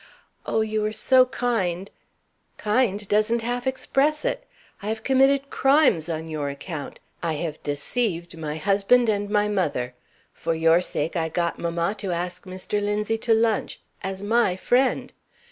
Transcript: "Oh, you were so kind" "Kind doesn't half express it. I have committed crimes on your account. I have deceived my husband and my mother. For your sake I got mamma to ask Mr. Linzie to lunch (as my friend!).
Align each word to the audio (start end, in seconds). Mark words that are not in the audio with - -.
"Oh, 0.47 0.61
you 0.61 0.81
were 0.81 0.91
so 0.93 1.27
kind" 1.27 1.91
"Kind 2.69 3.07
doesn't 3.07 3.43
half 3.43 3.67
express 3.67 4.25
it. 4.25 4.47
I 4.81 4.87
have 4.87 5.03
committed 5.03 5.51
crimes 5.51 6.09
on 6.09 6.27
your 6.27 6.49
account. 6.49 6.99
I 7.21 7.33
have 7.33 7.61
deceived 7.61 8.35
my 8.35 8.57
husband 8.57 9.09
and 9.09 9.29
my 9.29 9.47
mother. 9.47 9.93
For 10.33 10.55
your 10.55 10.81
sake 10.81 11.15
I 11.15 11.29
got 11.29 11.59
mamma 11.59 11.93
to 11.99 12.11
ask 12.11 12.45
Mr. 12.47 12.81
Linzie 12.83 13.21
to 13.21 13.35
lunch 13.35 13.79
(as 14.01 14.23
my 14.23 14.55
friend!). 14.55 15.13